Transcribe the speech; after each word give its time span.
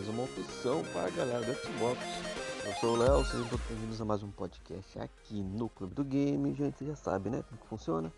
mais 0.00 0.08
uma 0.08 0.24
opção 0.24 0.82
para 0.94 1.08
a 1.08 1.10
galera 1.10 1.44
do 1.44 1.52
Xbox. 1.52 2.00
Eu 2.64 2.72
sou 2.76 2.94
o 2.94 2.96
Léo, 2.96 3.22
sejam 3.22 3.46
todos 3.48 3.66
bem-vindos 3.66 4.00
a 4.00 4.04
mais 4.06 4.22
um 4.22 4.30
podcast 4.30 4.98
aqui 4.98 5.42
no 5.42 5.68
Clube 5.68 5.94
do 5.94 6.02
Game. 6.02 6.54
Gente, 6.54 6.78
você 6.78 6.86
já 6.86 6.96
sabe, 6.96 7.28
né, 7.28 7.44
como 7.46 7.60
que 7.60 7.66
funciona. 7.66 8.10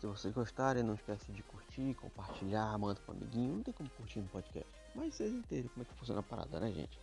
Se 0.00 0.06
vocês 0.06 0.32
gostarem, 0.32 0.82
não 0.82 0.94
esquece 0.94 1.30
de 1.30 1.42
curtir, 1.42 1.92
compartilhar, 2.00 2.78
manda 2.78 2.98
para 2.98 3.12
um 3.12 3.18
amiguinho. 3.18 3.56
Não 3.56 3.62
tem 3.62 3.74
como 3.74 3.90
curtir 3.90 4.20
no 4.20 4.28
podcast, 4.28 4.66
mas 4.94 5.14
vocês 5.14 5.34
entendem 5.34 5.68
como 5.68 5.82
é 5.82 5.84
que 5.84 5.94
funciona 5.98 6.20
a 6.20 6.22
parada, 6.22 6.58
né, 6.58 6.72
gente? 6.72 6.98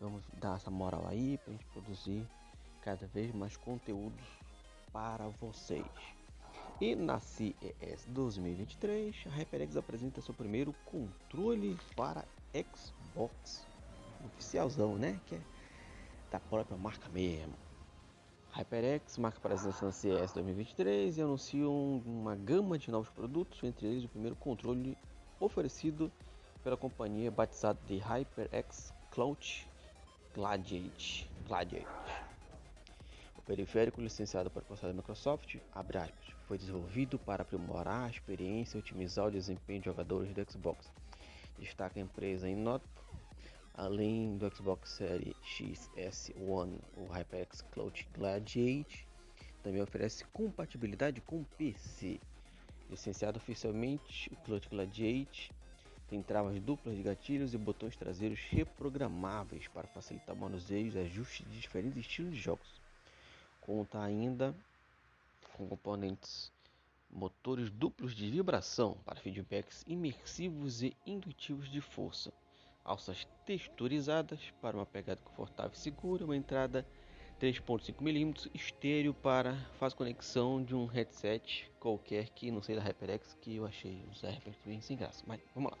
Vamos 0.00 0.24
dar 0.40 0.56
essa 0.56 0.70
moral 0.70 1.06
aí 1.08 1.38
para 1.38 1.52
gente 1.52 1.66
produzir 1.66 2.26
cada 2.82 3.06
vez 3.06 3.32
mais 3.32 3.56
conteúdos 3.56 4.26
para 4.92 5.28
vocês. 5.40 5.86
E 6.80 6.96
na 6.96 7.20
CES 7.20 8.04
2023, 8.08 9.14
a 9.26 9.30
HyperX 9.30 9.76
apresenta 9.76 10.20
seu 10.20 10.34
primeiro 10.34 10.74
controle 10.84 11.78
para 11.94 12.24
Xbox 12.52 12.95
oficialzão, 14.24 14.96
né? 14.96 15.20
Que 15.26 15.36
é 15.36 15.40
da 16.30 16.40
própria 16.40 16.76
marca 16.76 17.08
mesmo. 17.08 17.54
HyperX 18.52 19.18
marca 19.18 19.38
presença 19.40 19.84
na 19.84 19.92
CES 19.92 20.32
2023 20.32 21.18
e 21.18 21.22
anuncia 21.22 21.68
uma 21.68 22.34
gama 22.34 22.78
de 22.78 22.90
novos 22.90 23.10
produtos, 23.10 23.62
entre 23.62 23.86
eles 23.86 24.04
o 24.04 24.08
primeiro 24.08 24.36
controle 24.36 24.96
oferecido 25.38 26.10
pela 26.64 26.76
companhia 26.76 27.30
batizado 27.30 27.78
de 27.86 27.98
HyperX 27.98 28.92
Cloud 29.10 29.68
Gladiate. 30.34 31.30
Gladiate 31.46 31.86
periférico 33.46 34.00
licenciado 34.00 34.50
para 34.50 34.64
o 34.68 34.76
da 34.76 34.92
Microsoft, 34.92 35.56
aspas, 35.72 36.34
foi 36.48 36.58
desenvolvido 36.58 37.16
para 37.16 37.42
aprimorar 37.42 38.06
a 38.06 38.10
experiência 38.10 38.76
e 38.76 38.80
otimizar 38.80 39.26
o 39.26 39.30
desempenho 39.30 39.78
de 39.78 39.86
jogadores 39.86 40.34
do 40.34 40.50
Xbox. 40.50 40.90
Destaca 41.56 41.98
a 41.98 42.02
empresa 42.02 42.48
em 42.48 42.56
nota, 42.56 42.84
além 43.76 44.38
do 44.38 44.54
Xbox 44.54 44.90
Series 44.90 45.36
X 45.42 45.90
S1, 45.96 46.78
o 46.96 47.06
HyperX 47.12 47.60
Cloud 47.72 48.08
Gladiate 48.14 49.06
também 49.62 49.82
oferece 49.82 50.24
compatibilidade 50.26 51.20
com 51.20 51.44
PC. 51.44 52.18
Licenciado 52.88 53.36
oficialmente, 53.36 54.32
o 54.32 54.36
Cloud 54.36 54.66
Gladiate 54.68 55.52
tem 56.08 56.22
travas 56.22 56.58
duplas 56.60 56.96
de 56.96 57.02
gatilhos 57.02 57.52
e 57.52 57.58
botões 57.58 57.96
traseiros 57.96 58.40
reprogramáveis 58.48 59.68
para 59.68 59.88
facilitar 59.88 60.34
o 60.34 60.38
manuseio 60.38 60.92
e 60.92 60.98
ajustes 60.98 61.46
de 61.50 61.60
diferentes 61.60 61.98
estilos 61.98 62.32
de 62.32 62.40
jogos. 62.40 62.80
Conta 63.60 64.00
ainda 64.00 64.54
com 65.54 65.68
componentes 65.68 66.50
motores 67.10 67.70
duplos 67.70 68.14
de 68.14 68.30
vibração 68.30 68.96
para 69.04 69.20
feedbacks 69.20 69.84
imersivos 69.86 70.82
e 70.82 70.96
intuitivos 71.06 71.70
de 71.70 71.80
força, 71.80 72.32
alças 72.86 73.26
texturizadas 73.44 74.40
para 74.62 74.76
uma 74.76 74.86
pegada 74.86 75.20
confortável 75.24 75.72
e 75.74 75.78
segura, 75.78 76.24
uma 76.24 76.36
entrada 76.36 76.86
3.5 77.40 78.00
mm 78.00 78.50
estéreo 78.54 79.12
para 79.12 79.54
faz 79.78 79.92
conexão 79.92 80.62
de 80.62 80.74
um 80.74 80.86
headset 80.86 81.70
qualquer 81.78 82.30
que 82.30 82.50
não 82.50 82.62
sei 82.62 82.76
da 82.76 82.82
HyperX 82.82 83.36
que 83.42 83.56
eu 83.56 83.66
achei 83.66 84.02
os 84.10 84.22
HyperX 84.22 84.84
sem 84.84 84.96
graça, 84.96 85.22
mas 85.26 85.40
vamos 85.54 85.72
lá. 85.72 85.78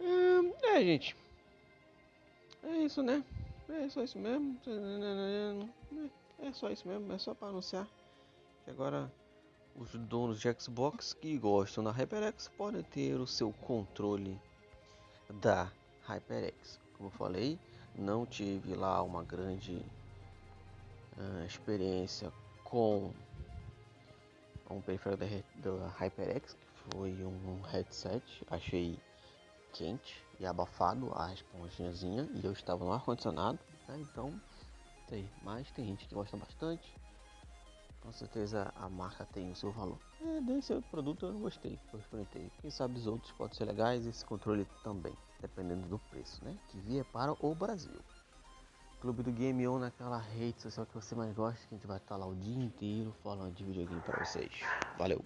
Hum, 0.00 0.52
é, 0.62 0.80
gente. 0.80 1.16
É 2.62 2.76
isso, 2.78 3.02
né? 3.02 3.24
É 3.68 3.88
só 3.88 4.02
isso 4.04 4.18
mesmo. 4.18 4.56
É 6.40 6.52
só 6.52 6.70
isso 6.70 6.86
mesmo, 6.86 7.12
é 7.12 7.18
só 7.18 7.34
para 7.34 7.48
anunciar 7.48 7.88
que 8.68 8.70
agora 8.70 9.10
os 9.74 9.94
donos 9.94 10.40
de 10.40 10.52
Xbox 10.60 11.14
que 11.14 11.38
gostam 11.38 11.82
da 11.82 11.90
HyperX 11.90 12.48
podem 12.48 12.82
ter 12.82 13.14
o 13.14 13.26
seu 13.26 13.52
controle 13.52 14.38
da 15.40 15.72
HyperX. 16.08 16.78
Como 16.96 17.08
eu 17.08 17.12
falei, 17.12 17.58
não 17.94 18.24
tive 18.24 18.74
lá 18.74 19.02
uma 19.02 19.22
grande 19.22 19.84
uh, 21.16 21.44
experiência 21.44 22.32
com 22.64 23.12
um 24.70 24.80
periférico 24.80 25.24
da, 25.24 25.70
da 25.70 25.88
HyperX, 25.88 26.54
que 26.54 26.92
foi 26.92 27.12
um 27.24 27.60
headset, 27.62 28.22
achei 28.50 28.98
quente 29.72 30.22
e 30.40 30.46
abafado 30.46 31.12
a 31.14 31.32
esponjinhazinha 31.32 32.28
e 32.34 32.44
eu 32.44 32.52
estava 32.52 32.84
no 32.84 32.92
ar 32.92 33.02
condicionado, 33.02 33.58
né? 33.86 33.98
então 34.00 34.32
sei, 35.08 35.28
mas 35.42 35.70
tem 35.70 35.86
gente 35.86 36.06
que 36.06 36.14
gosta 36.14 36.36
bastante. 36.36 36.94
Com 38.08 38.12
certeza 38.12 38.72
a 38.74 38.88
marca 38.88 39.26
tem 39.26 39.50
o 39.50 39.54
seu 39.54 39.70
valor. 39.70 39.98
É, 40.22 40.40
desse 40.40 40.74
produto 40.90 41.26
eu 41.26 41.38
gostei, 41.40 41.78
eu 41.92 41.98
experimentei. 41.98 42.50
Quem 42.62 42.70
sabe 42.70 42.98
os 42.98 43.06
outros 43.06 43.30
podem 43.32 43.54
ser 43.54 43.66
legais 43.66 44.06
esse 44.06 44.24
controle 44.24 44.66
também, 44.82 45.12
dependendo 45.42 45.86
do 45.86 45.98
preço, 45.98 46.42
né? 46.42 46.56
Que 46.68 46.80
vier 46.80 47.04
para 47.12 47.36
o 47.38 47.54
Brasil. 47.54 48.00
Clube 49.02 49.22
do 49.22 49.30
Game 49.30 49.68
On 49.68 49.78
naquela 49.78 50.16
rede 50.16 50.58
social 50.62 50.86
que 50.86 50.94
você 50.94 51.14
mais 51.14 51.34
gosta, 51.34 51.60
que 51.68 51.74
a 51.74 51.76
gente 51.76 51.86
vai 51.86 51.98
estar 51.98 52.16
lá 52.16 52.26
o 52.26 52.34
dia 52.34 52.64
inteiro 52.64 53.14
falando 53.22 53.54
de 53.54 53.62
videogame 53.62 54.00
para 54.00 54.24
vocês. 54.24 54.52
Valeu! 54.96 55.22